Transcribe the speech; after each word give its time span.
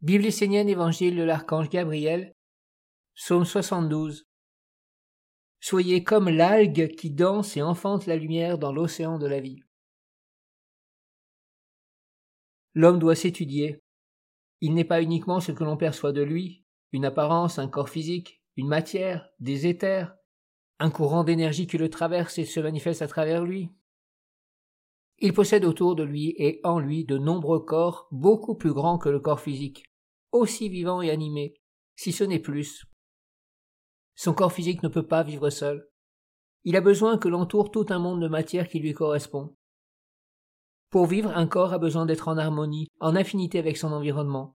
Bible 0.00 0.26
essénienne 0.26 0.68
Évangile 0.68 1.16
de 1.16 1.24
l'archange 1.24 1.70
Gabriel, 1.70 2.32
Psaume 3.16 3.44
72. 3.44 4.28
Soyez 5.58 6.04
comme 6.04 6.28
l'algue 6.28 6.94
qui 6.94 7.10
danse 7.10 7.56
et 7.56 7.62
enfante 7.62 8.06
la 8.06 8.14
lumière 8.14 8.58
dans 8.58 8.70
l'océan 8.70 9.18
de 9.18 9.26
la 9.26 9.40
vie. 9.40 9.58
L'homme 12.74 13.00
doit 13.00 13.16
s'étudier. 13.16 13.82
Il 14.60 14.74
n'est 14.74 14.84
pas 14.84 15.02
uniquement 15.02 15.40
ce 15.40 15.50
que 15.50 15.64
l'on 15.64 15.76
perçoit 15.76 16.12
de 16.12 16.22
lui, 16.22 16.64
une 16.92 17.04
apparence, 17.04 17.58
un 17.58 17.66
corps 17.66 17.88
physique, 17.88 18.40
une 18.54 18.68
matière, 18.68 19.28
des 19.40 19.66
éthers, 19.66 20.14
un 20.78 20.92
courant 20.92 21.24
d'énergie 21.24 21.66
qui 21.66 21.76
le 21.76 21.90
traverse 21.90 22.38
et 22.38 22.44
se 22.44 22.60
manifeste 22.60 23.02
à 23.02 23.08
travers 23.08 23.42
lui. 23.42 23.72
Il 25.18 25.32
possède 25.32 25.64
autour 25.64 25.96
de 25.96 26.04
lui 26.04 26.36
et 26.38 26.60
en 26.62 26.78
lui 26.78 27.04
de 27.04 27.18
nombreux 27.18 27.58
corps 27.58 28.06
beaucoup 28.12 28.54
plus 28.54 28.72
grands 28.72 28.98
que 28.98 29.08
le 29.08 29.18
corps 29.18 29.40
physique, 29.40 29.87
aussi 30.32 30.68
vivant 30.68 31.02
et 31.02 31.10
animé, 31.10 31.54
si 31.96 32.12
ce 32.12 32.24
n'est 32.24 32.38
plus. 32.38 32.84
Son 34.14 34.34
corps 34.34 34.52
physique 34.52 34.82
ne 34.82 34.88
peut 34.88 35.06
pas 35.06 35.22
vivre 35.22 35.50
seul. 35.50 35.88
Il 36.64 36.76
a 36.76 36.80
besoin 36.80 37.18
que 37.18 37.28
l'entoure 37.28 37.70
tout 37.70 37.86
un 37.88 37.98
monde 37.98 38.20
de 38.20 38.28
matière 38.28 38.68
qui 38.68 38.80
lui 38.80 38.92
correspond. 38.92 39.56
Pour 40.90 41.06
vivre, 41.06 41.30
un 41.36 41.46
corps 41.46 41.72
a 41.72 41.78
besoin 41.78 42.06
d'être 42.06 42.28
en 42.28 42.38
harmonie, 42.38 42.88
en 43.00 43.14
affinité 43.14 43.58
avec 43.58 43.76
son 43.76 43.92
environnement. 43.92 44.56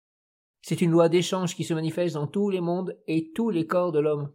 C'est 0.61 0.81
une 0.81 0.91
loi 0.91 1.09
d'échange 1.09 1.55
qui 1.55 1.63
se 1.63 1.73
manifeste 1.73 2.15
dans 2.15 2.27
tous 2.27 2.49
les 2.49 2.61
mondes 2.61 2.97
et 3.07 3.31
tous 3.31 3.49
les 3.49 3.65
corps 3.65 3.91
de 3.91 3.99
l'homme. 3.99 4.33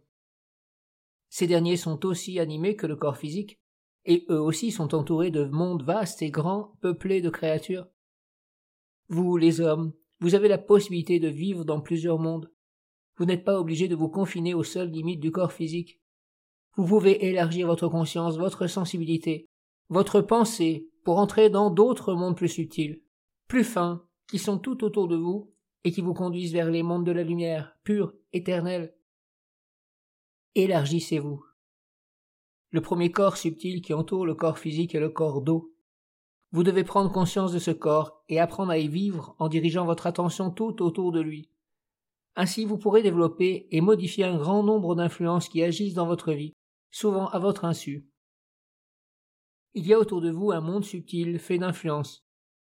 Ces 1.29 1.47
derniers 1.47 1.77
sont 1.77 2.05
aussi 2.05 2.39
animés 2.39 2.75
que 2.75 2.87
le 2.87 2.95
corps 2.95 3.17
physique, 3.17 3.59
et 4.05 4.25
eux 4.29 4.39
aussi 4.39 4.71
sont 4.71 4.93
entourés 4.93 5.31
de 5.31 5.45
mondes 5.45 5.83
vastes 5.83 6.21
et 6.21 6.29
grands, 6.29 6.77
peuplés 6.81 7.21
de 7.21 7.29
créatures. 7.29 7.87
Vous, 9.09 9.37
les 9.37 9.61
hommes, 9.61 9.93
vous 10.19 10.35
avez 10.35 10.47
la 10.47 10.57
possibilité 10.57 11.19
de 11.19 11.27
vivre 11.27 11.65
dans 11.65 11.81
plusieurs 11.81 12.19
mondes. 12.19 12.51
Vous 13.17 13.25
n'êtes 13.25 13.43
pas 13.43 13.59
obligé 13.59 13.87
de 13.87 13.95
vous 13.95 14.09
confiner 14.09 14.53
aux 14.53 14.63
seules 14.63 14.89
limites 14.89 15.19
du 15.19 15.31
corps 15.31 15.53
physique. 15.53 15.99
Vous 16.75 16.85
pouvez 16.85 17.25
élargir 17.25 17.67
votre 17.67 17.87
conscience, 17.87 18.37
votre 18.37 18.67
sensibilité, 18.67 19.45
votre 19.89 20.21
pensée 20.21 20.89
pour 21.03 21.19
entrer 21.19 21.49
dans 21.49 21.69
d'autres 21.69 22.13
mondes 22.13 22.35
plus 22.35 22.49
subtils, 22.49 23.01
plus 23.47 23.63
fins, 23.63 24.05
qui 24.27 24.39
sont 24.39 24.57
tout 24.57 24.83
autour 24.83 25.07
de 25.07 25.15
vous 25.15 25.53
et 25.83 25.91
qui 25.91 26.01
vous 26.01 26.13
conduisent 26.13 26.53
vers 26.53 26.71
les 26.71 26.83
mondes 26.83 27.05
de 27.05 27.11
la 27.11 27.23
lumière, 27.23 27.77
pure, 27.83 28.13
éternelle. 28.33 28.95
Élargissez-vous. 30.55 31.45
Le 32.71 32.81
premier 32.81 33.11
corps 33.11 33.37
subtil 33.37 33.81
qui 33.81 33.93
entoure 33.93 34.25
le 34.25 34.35
corps 34.35 34.57
physique 34.57 34.95
est 34.95 34.99
le 34.99 35.09
corps 35.09 35.41
d'eau. 35.41 35.74
Vous 36.55 36.63
devez 36.63 36.85
prendre 36.85 37.11
conscience 37.11 37.51
de 37.51 37.59
ce 37.59 37.71
corps 37.71 38.23
et 38.29 38.39
apprendre 38.39 38.71
à 38.71 38.77
y 38.77 38.87
vivre 38.87 39.35
en 39.39 39.49
dirigeant 39.49 39.83
votre 39.83 40.07
attention 40.07 40.51
tout 40.51 40.81
autour 40.81 41.11
de 41.11 41.19
lui. 41.19 41.49
Ainsi 42.37 42.63
vous 42.63 42.77
pourrez 42.77 43.03
développer 43.03 43.67
et 43.71 43.81
modifier 43.81 44.23
un 44.23 44.37
grand 44.37 44.63
nombre 44.63 44.95
d'influences 44.95 45.49
qui 45.49 45.61
agissent 45.61 45.95
dans 45.95 46.05
votre 46.07 46.31
vie, 46.31 46.53
souvent 46.91 47.27
à 47.27 47.39
votre 47.39 47.65
insu. 47.65 48.07
Il 49.73 49.85
y 49.85 49.93
a 49.93 49.99
autour 49.99 50.21
de 50.21 50.31
vous 50.31 50.51
un 50.51 50.61
monde 50.61 50.85
subtil 50.85 51.39
fait 51.39 51.57
d'influence, 51.57 52.25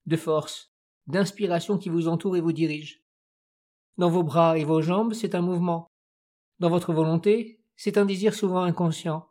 de 0.08 0.17
force, 0.17 0.73
d'inspiration 1.05 1.77
qui 1.77 1.89
vous 1.89 2.08
entoure 2.08 2.38
et 2.38 2.42
vous 2.42 2.53
dirige. 2.53 3.03
Dans 3.99 4.09
vos 4.09 4.23
bras 4.23 4.58
et 4.58 4.64
vos 4.64 4.81
jambes, 4.81 5.14
c'est 5.14 5.36
un 5.36 5.42
mouvement. 5.42 5.92
Dans 6.58 6.72
votre 6.72 6.92
volonté, 6.92 7.61
c'est 7.75 7.99
un 7.99 8.05
désir 8.05 8.33
souvent 8.33 8.64
inconscient. 8.64 9.30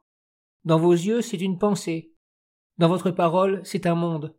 Dans 0.65 0.79
vos 0.79 0.93
yeux, 0.93 1.23
c'est 1.23 1.41
une 1.41 1.59
pensée. 1.59 2.15
Dans 2.79 2.89
votre 2.89 3.11
parole, 3.11 3.61
c'est 3.65 3.87
un 3.87 3.97
monde. 3.97 4.33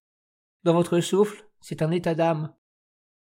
Dans 0.66 0.74
votre 0.74 1.00
souffle, 1.00 1.48
c'est 1.62 1.84
un 1.84 1.92
état 1.92 2.16
d'âme. 2.16 2.52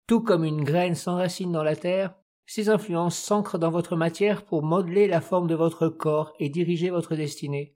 Tout 0.06 0.20
comme 0.20 0.44
une 0.44 0.62
graine 0.62 0.94
s'enracine 0.94 1.50
dans 1.50 1.64
la 1.64 1.74
terre, 1.74 2.14
ces 2.46 2.68
influences 2.68 3.18
s'ancrent 3.18 3.58
dans 3.58 3.72
votre 3.72 3.96
matière 3.96 4.44
pour 4.44 4.62
modeler 4.62 5.08
la 5.08 5.20
forme 5.20 5.48
de 5.48 5.56
votre 5.56 5.88
corps 5.88 6.32
et 6.38 6.50
diriger 6.50 6.88
votre 6.88 7.16
destinée. 7.16 7.74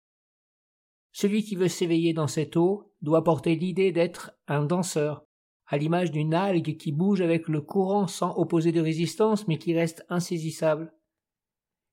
Celui 1.14 1.44
qui 1.44 1.56
veut 1.56 1.68
s'éveiller 1.68 2.14
dans 2.14 2.28
cette 2.28 2.58
eau 2.58 2.94
doit 3.02 3.24
porter 3.24 3.56
l'idée 3.56 3.92
d'être 3.92 4.34
un 4.48 4.64
danseur, 4.64 5.26
à 5.66 5.80
l'image 5.80 6.12
d'une 6.12 6.36
algue 6.36 6.78
qui 6.78 6.92
bouge 6.92 7.22
avec 7.22 7.48
le 7.48 7.62
courant 7.62 8.06
sans 8.06 8.38
opposer 8.38 8.72
de 8.72 8.82
résistance 8.82 9.48
mais 9.48 9.58
qui 9.58 9.74
reste 9.74 10.06
insaisissable. 10.10 10.94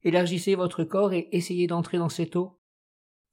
Élargissez 0.03 0.56
votre 0.56 0.84
corps 0.84 1.14
et 1.14 1.30
essayez 1.32 1.66
d'entrer 1.66 1.97
dans 1.97 2.10
cette 2.10 2.36
eau. 2.36 2.55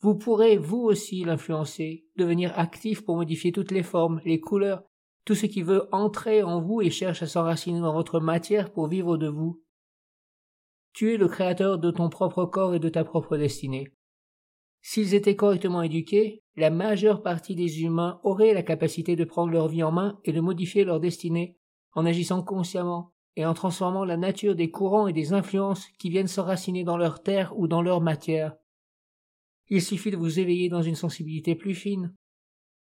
Vous 0.04 0.16
pourrez 0.16 0.58
vous 0.58 0.82
aussi 0.82 1.24
l'influencer, 1.24 2.06
devenir 2.18 2.52
actif 2.60 3.06
pour 3.06 3.16
modifier 3.16 3.54
toutes 3.54 3.72
les 3.72 3.84
formes, 3.84 4.20
les 4.26 4.42
couleurs, 4.42 4.84
tout 5.24 5.34
ce 5.34 5.46
qui 5.46 5.62
veut 5.62 5.88
entrer 5.94 6.44
en 6.44 6.60
vous 6.60 6.82
et 6.82 6.90
cherche 6.90 7.24
à 7.24 7.26
s'enraciner 7.26 7.80
dans 7.80 7.94
votre 7.94 8.20
matière 8.20 8.74
pour 8.74 8.90
vivre 8.90 9.16
de 9.16 9.30
vous. 9.30 9.64
Tu 10.92 11.14
es 11.14 11.18
le 11.18 11.30
créateur 11.30 11.78
de 11.78 11.90
ton 11.90 12.10
propre 12.10 12.44
corps 12.44 12.76
et 12.76 12.80
de 12.80 12.90
ta 12.90 13.06
propre 13.06 13.38
destinée. 13.38 13.94
S'ils 14.82 15.14
étaient 15.14 15.38
correctement 15.38 15.82
éduqués, 15.82 16.44
la 16.58 16.70
majeure 16.70 17.24
partie 17.24 17.56
des 17.56 17.84
humains 17.84 18.20
auraient 18.24 18.54
la 18.54 18.62
capacité 18.62 19.16
de 19.16 19.24
prendre 19.24 19.54
leur 19.54 19.70
vie 19.70 19.84
en 19.84 19.94
main 19.94 20.20
et 20.26 20.34
de 20.34 20.42
modifier 20.42 20.84
leur 20.84 21.00
destinée 21.00 21.58
en 21.94 22.06
agissant 22.06 22.44
consciemment 22.44 23.14
et 23.38 23.46
en 23.46 23.54
transformant 23.54 24.04
la 24.04 24.18
nature 24.18 24.54
des 24.54 24.70
courants 24.70 25.08
et 25.08 25.14
des 25.14 25.32
influences 25.32 25.88
qui 25.98 26.10
viennent 26.10 26.28
s'enraciner 26.28 26.84
dans 26.84 26.98
leur 26.98 27.24
terre 27.24 27.58
ou 27.58 27.70
dans 27.70 27.82
leur 27.82 28.02
matière. 28.02 28.58
Il 29.76 29.82
suffit 29.82 30.12
de 30.12 30.18
vous 30.18 30.40
éveiller 30.40 30.70
dans 30.70 30.84
une 30.84 30.94
sensibilité 30.94 31.56
plus 31.56 31.74
fine. 31.74 32.14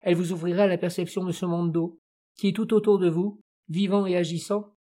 Elle 0.03 0.17
vous 0.17 0.33
ouvrira 0.33 0.67
la 0.67 0.77
perception 0.77 1.25
de 1.25 1.33
ce 1.33 1.47
monde 1.47 1.73
d'eau, 1.73 1.99
qui 2.37 2.49
est 2.49 2.53
tout 2.53 2.75
autour 2.75 2.99
de 2.99 3.09
vous, 3.09 3.41
vivant 3.71 4.05
et 4.05 4.19
agissant. 4.19 4.77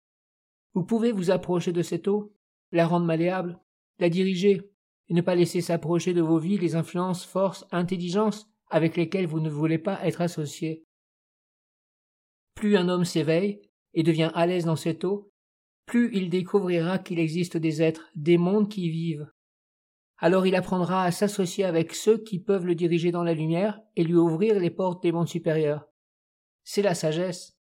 Vous 0.74 0.84
pouvez 0.84 1.12
vous 1.12 1.30
approcher 1.30 1.72
de 1.72 1.80
cette 1.80 2.06
eau, 2.06 2.36
la 2.72 2.86
rendre 2.86 3.06
malléable, 3.06 3.58
la 4.00 4.10
diriger, 4.10 4.70
et 5.08 5.14
ne 5.14 5.22
pas 5.22 5.34
laisser 5.34 5.62
s'approcher 5.62 6.12
de 6.12 6.20
vos 6.20 6.38
vies 6.38 6.58
les 6.58 6.76
influences, 6.76 7.24
forces, 7.24 7.64
intelligences 7.72 8.50
avec 8.68 8.98
lesquelles 8.98 9.26
vous 9.26 9.40
ne 9.40 9.48
voulez 9.48 9.78
pas 9.78 10.06
être 10.06 10.20
associé. 10.20 10.84
Plus 12.54 12.76
un 12.76 12.90
homme 12.90 13.06
s'éveille 13.06 13.62
et 13.94 14.02
devient 14.02 14.30
à 14.34 14.46
l'aise 14.46 14.66
dans 14.66 14.76
cette 14.76 15.04
eau, 15.04 15.32
plus 15.86 16.10
il 16.12 16.28
découvrira 16.28 16.98
qu'il 16.98 17.18
existe 17.18 17.56
des 17.56 17.80
êtres, 17.80 18.10
des 18.14 18.36
mondes 18.36 18.68
qui 18.68 18.90
vivent. 18.90 19.26
Alors 20.18 20.46
il 20.46 20.54
apprendra 20.54 21.04
à 21.04 21.10
s'associer 21.10 21.64
avec 21.64 21.94
ceux 21.94 22.18
qui 22.18 22.38
peuvent 22.38 22.66
le 22.66 22.74
diriger 22.74 23.10
dans 23.10 23.24
la 23.24 23.34
lumière 23.34 23.80
et 23.96 24.04
lui 24.04 24.14
ouvrir 24.14 24.58
les 24.58 24.70
portes 24.70 25.02
des 25.02 25.12
mondes 25.12 25.28
supérieurs. 25.28 25.86
C'est 26.62 26.82
la 26.82 26.94
sagesse. 26.94 27.58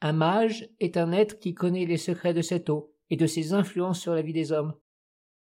Un 0.00 0.12
mage 0.12 0.68
est 0.80 0.96
un 0.96 1.12
être 1.12 1.38
qui 1.38 1.54
connaît 1.54 1.84
les 1.84 1.96
secrets 1.96 2.34
de 2.34 2.42
cette 2.42 2.70
eau 2.70 2.94
et 3.10 3.16
de 3.16 3.26
ses 3.26 3.52
influences 3.52 4.00
sur 4.00 4.14
la 4.14 4.22
vie 4.22 4.32
des 4.32 4.52
hommes. 4.52 4.74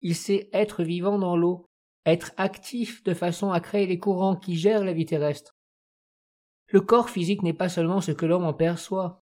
Il 0.01 0.15
sait 0.15 0.49
être 0.51 0.83
vivant 0.83 1.19
dans 1.19 1.37
l'eau, 1.37 1.65
être 2.05 2.31
actif 2.37 3.03
de 3.03 3.13
façon 3.13 3.51
à 3.51 3.59
créer 3.59 3.85
les 3.85 3.99
courants 3.99 4.35
qui 4.35 4.55
gèrent 4.55 4.83
la 4.83 4.93
vie 4.93 5.05
terrestre. 5.05 5.55
Le 6.67 6.81
corps 6.81 7.09
physique 7.09 7.43
n'est 7.43 7.53
pas 7.53 7.69
seulement 7.69 8.01
ce 8.01 8.11
que 8.11 8.25
l'homme 8.25 8.45
en 8.45 8.53
perçoit. 8.53 9.23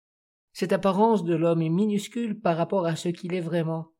Cette 0.54 0.74
apparence 0.74 1.24
de 1.24 1.36
l'homme 1.36 1.62
est 1.62 1.70
minuscule 1.70 2.40
par 2.40 2.56
rapport 2.56 2.86
à 2.86 2.96
ce 2.96 3.10
qu'il 3.10 3.34
est 3.34 3.42
vraiment. 3.42 3.92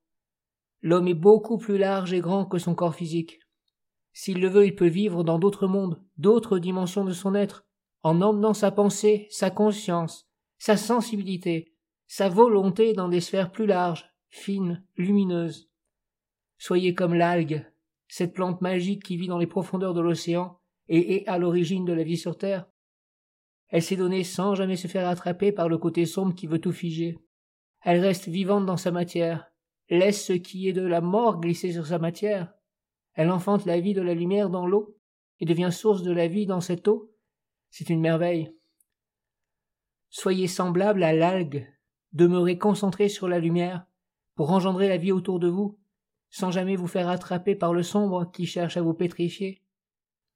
L'homme 0.82 1.08
est 1.08 1.14
beaucoup 1.14 1.58
plus 1.58 1.78
large 1.78 2.14
et 2.14 2.20
grand 2.20 2.46
que 2.46 2.58
son 2.58 2.74
corps 2.74 2.96
physique. 2.96 3.40
S'il 4.14 4.42
le 4.42 4.50
veut, 4.50 4.66
il 4.66 4.76
peut 4.76 4.88
vivre 4.88 5.24
dans 5.24 5.40
d'autres 5.40 5.68
mondes, 5.68 6.02
d'autres 6.18 6.60
dimensions 6.60 7.06
de 7.06 7.14
son 7.14 7.36
être, 7.36 7.66
en 8.04 8.22
emmenant 8.22 8.54
sa 8.54 8.72
pensée, 8.72 9.28
sa 9.30 9.52
conscience, 9.52 10.28
sa 10.58 10.76
sensibilité, 10.76 11.74
sa 12.08 12.30
volonté 12.30 12.94
dans 12.94 13.10
des 13.10 13.22
sphères 13.22 13.52
plus 13.52 13.68
larges, 13.68 14.10
fines, 14.30 14.84
lumineuses. 14.98 15.70
Soyez 16.58 16.94
comme 16.94 17.14
l'algue, 17.14 17.66
cette 18.08 18.34
plante 18.34 18.62
magique 18.62 19.04
qui 19.04 19.18
vit 19.18 19.28
dans 19.28 19.38
les 19.38 19.48
profondeurs 19.48 19.94
de 19.94 20.02
l'océan 20.02 20.60
et 20.90 21.16
est 21.16 21.28
à 21.28 21.38
l'origine 21.38 21.86
de 21.86 21.94
la 21.94 22.04
vie 22.04 22.18
sur 22.18 22.38
Terre. 22.38 22.68
Elle 23.70 23.82
s'est 23.82 23.96
donnée 23.96 24.24
sans 24.24 24.56
jamais 24.56 24.76
se 24.76 24.88
faire 24.88 25.08
attraper 25.08 25.52
par 25.52 25.70
le 25.70 25.78
côté 25.78 26.06
sombre 26.06 26.36
qui 26.36 26.48
veut 26.48 26.60
tout 26.60 26.74
figer. 26.74 27.18
Elle 27.82 28.02
reste 28.02 28.28
vivante 28.28 28.66
dans 28.66 28.78
sa 28.78 28.92
matière, 28.92 29.51
laisse 29.92 30.26
ce 30.26 30.34
qui 30.34 30.68
est 30.68 30.74
de 30.74 30.82
la 30.82 31.02
mort 31.02 31.40
glisser 31.40 31.72
sur 31.72 31.86
sa 31.86 32.00
matière. 32.00 32.54
Elle 33.14 33.30
enfante 33.30 33.66
la 33.66 33.80
vie 33.80 33.94
de 33.94 34.02
la 34.02 34.16
lumière 34.16 34.50
dans 34.50 34.66
l'eau 34.66 34.98
et 35.40 35.46
devient 35.46 35.70
source 35.72 36.02
de 36.02 36.12
la 36.12 36.28
vie 36.28 36.48
dans 36.48 36.62
cette 36.62 36.88
eau. 36.88 37.14
C'est 37.70 37.90
une 37.90 38.02
merveille. 38.02 38.56
Soyez 40.10 40.48
semblable 40.48 41.04
à 41.04 41.14
l'algue, 41.14 41.68
demeurez 42.14 42.58
concentré 42.58 43.10
sur 43.10 43.28
la 43.28 43.40
lumière 43.40 43.86
pour 44.36 44.52
engendrer 44.52 44.90
la 44.90 44.98
vie 44.98 45.12
autour 45.12 45.40
de 45.40 45.48
vous 45.48 45.78
sans 46.32 46.50
jamais 46.50 46.78
vous 46.78 46.88
faire 46.88 47.10
attraper 47.10 47.56
par 47.56 47.74
le 47.74 47.84
sombre 47.84 48.32
qui 48.32 48.46
cherche 48.46 48.78
à 48.78 48.82
vous 48.82 48.94
pétrifier. 48.94 49.62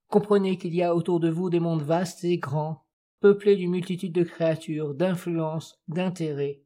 Comprenez 0.07 0.57
qu'il 0.57 0.75
y 0.75 0.83
a 0.83 0.93
autour 0.93 1.19
de 1.19 1.29
vous 1.29 1.49
des 1.49 1.61
mondes 1.61 1.81
vastes 1.81 2.23
et 2.25 2.37
grands, 2.37 2.85
peuplés 3.21 3.55
d'une 3.55 3.71
multitude 3.71 4.11
de 4.11 4.23
créatures, 4.23 4.93
d'influences, 4.93 5.81
d'intérêts. 5.87 6.64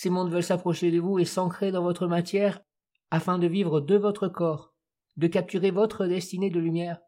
Ces 0.00 0.08
mondes 0.08 0.32
veulent 0.32 0.42
s'approcher 0.42 0.90
de 0.90 0.98
vous 0.98 1.18
et 1.18 1.26
s'ancrer 1.26 1.72
dans 1.72 1.82
votre 1.82 2.06
matière 2.06 2.62
afin 3.10 3.38
de 3.38 3.46
vivre 3.46 3.82
de 3.82 3.96
votre 3.96 4.28
corps, 4.28 4.74
de 5.18 5.26
capturer 5.26 5.70
votre 5.70 6.06
destinée 6.06 6.48
de 6.48 6.58
lumière. 6.58 7.02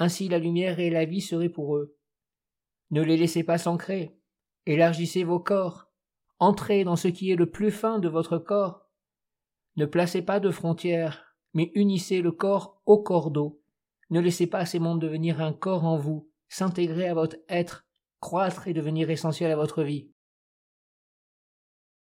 Ainsi 0.00 0.28
la 0.28 0.40
lumière 0.40 0.80
et 0.80 0.90
la 0.90 1.04
vie 1.04 1.20
seraient 1.20 1.48
pour 1.48 1.76
eux. 1.76 1.96
Ne 2.90 3.00
les 3.00 3.16
laissez 3.16 3.44
pas 3.44 3.58
s'ancrer. 3.58 4.18
Élargissez 4.66 5.22
vos 5.22 5.38
corps. 5.38 5.92
Entrez 6.40 6.82
dans 6.82 6.96
ce 6.96 7.06
qui 7.06 7.30
est 7.30 7.36
le 7.36 7.48
plus 7.48 7.70
fin 7.70 8.00
de 8.00 8.08
votre 8.08 8.38
corps. 8.38 8.90
Ne 9.76 9.86
placez 9.86 10.22
pas 10.22 10.40
de 10.40 10.50
frontières, 10.50 11.36
mais 11.54 11.70
unissez 11.76 12.22
le 12.22 12.32
corps 12.32 12.82
au 12.86 13.00
corps 13.00 13.30
d'eau. 13.30 13.62
Ne 14.10 14.18
laissez 14.18 14.48
pas 14.48 14.66
ces 14.66 14.80
mondes 14.80 15.00
devenir 15.00 15.40
un 15.40 15.52
corps 15.52 15.84
en 15.84 15.96
vous, 15.96 16.28
s'intégrer 16.48 17.06
à 17.06 17.14
votre 17.14 17.36
être, 17.48 17.86
croître 18.18 18.66
et 18.66 18.74
devenir 18.74 19.10
essentiel 19.10 19.52
à 19.52 19.56
votre 19.56 19.84
vie. 19.84 20.10